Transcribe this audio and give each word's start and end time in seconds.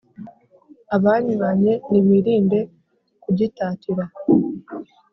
Abanywanye 0.95 1.71
nibirinde 1.91 2.59
kugitatira 3.23 4.03